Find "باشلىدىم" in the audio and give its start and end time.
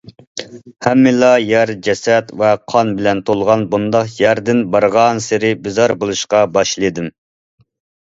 6.59-7.17